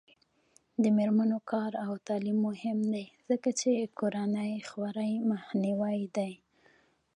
[0.83, 6.31] د میرمنو کار او تعلیم مهم دی ځکه چې کورنۍ خوارۍ مخنیوی دی.